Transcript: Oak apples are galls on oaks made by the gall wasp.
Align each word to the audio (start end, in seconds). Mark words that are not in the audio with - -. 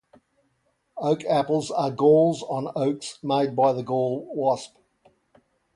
Oak 0.97 1.23
apples 1.25 1.69
are 1.69 1.91
galls 1.91 2.41
on 2.41 2.71
oaks 2.75 3.19
made 3.21 3.55
by 3.55 3.71
the 3.71 3.83
gall 3.83 4.27
wasp. 4.35 4.73